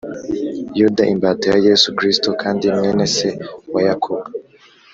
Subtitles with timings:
[0.79, 3.29] yuda imbata ya yesu kristo kandi mwene se
[3.73, 4.25] wa yakobo